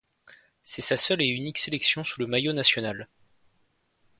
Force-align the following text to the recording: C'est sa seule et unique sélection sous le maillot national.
C'est 0.63 0.81
sa 0.81 0.97
seule 0.97 1.21
et 1.21 1.27
unique 1.27 1.59
sélection 1.59 2.03
sous 2.03 2.19
le 2.21 2.25
maillot 2.25 2.53
national. 2.53 3.07